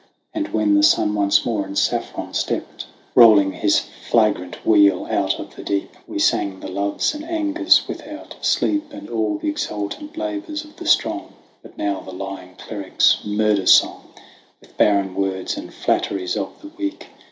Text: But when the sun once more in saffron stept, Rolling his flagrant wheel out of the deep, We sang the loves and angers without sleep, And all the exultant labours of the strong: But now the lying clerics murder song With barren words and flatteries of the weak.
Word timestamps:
But 0.33 0.51
when 0.51 0.73
the 0.73 0.81
sun 0.81 1.13
once 1.13 1.45
more 1.45 1.63
in 1.63 1.75
saffron 1.75 2.33
stept, 2.33 2.87
Rolling 3.13 3.51
his 3.51 3.81
flagrant 4.09 4.55
wheel 4.65 5.05
out 5.05 5.37
of 5.39 5.55
the 5.55 5.61
deep, 5.61 5.95
We 6.07 6.17
sang 6.17 6.59
the 6.59 6.69
loves 6.71 7.13
and 7.13 7.23
angers 7.23 7.83
without 7.87 8.35
sleep, 8.43 8.91
And 8.93 9.11
all 9.11 9.37
the 9.37 9.47
exultant 9.49 10.17
labours 10.17 10.63
of 10.63 10.77
the 10.77 10.87
strong: 10.87 11.33
But 11.61 11.77
now 11.77 11.99
the 11.99 12.13
lying 12.13 12.55
clerics 12.55 13.19
murder 13.23 13.67
song 13.67 14.07
With 14.59 14.75
barren 14.75 15.13
words 15.13 15.55
and 15.55 15.71
flatteries 15.71 16.35
of 16.35 16.49
the 16.63 16.69
weak. 16.75 17.05